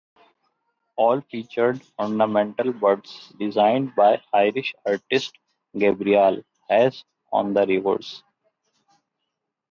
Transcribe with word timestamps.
All 0.95 1.21
featured 1.21 1.79
ornamental 1.99 2.73
birds 2.73 3.31
designed 3.37 3.93
by 3.93 4.19
Irish 4.33 4.73
artist 4.83 5.37
Gabriel 5.77 6.41
Hayes 6.69 7.03
on 7.31 7.53
the 7.53 7.67
reverse. 7.67 8.23